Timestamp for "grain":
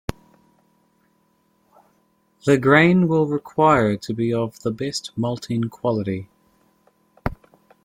2.57-3.07